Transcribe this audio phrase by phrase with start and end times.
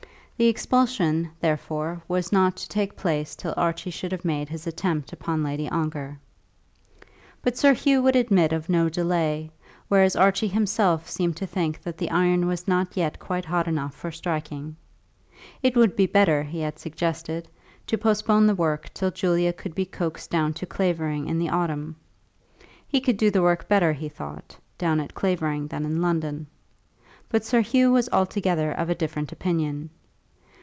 [0.37, 5.13] The expulsion, therefore, was not to take place till Archie should have made his attempt
[5.13, 6.17] upon Lady Ongar.
[7.43, 9.51] But Sir Hugh would admit of no delay,
[9.87, 13.93] whereas Archie himself seemed to think that the iron was not yet quite hot enough
[13.93, 14.77] for striking.
[15.61, 17.47] It would be better, he had suggested,
[17.85, 21.97] to postpone the work till Julia could be coaxed down to Clavering in the autumn.
[22.87, 26.47] He could do the work better, he thought, down at Clavering than in London.
[27.29, 29.91] But Sir Hugh was altogether of a different opinion.